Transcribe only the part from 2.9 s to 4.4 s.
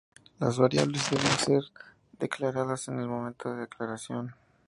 el momento de declaración.